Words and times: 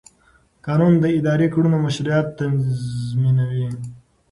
قانون 0.65 0.93
د 0.99 1.05
اداري 1.17 1.47
کړنو 1.53 1.77
مشروعیت 1.85 2.27
تضمینوي. 2.37 3.67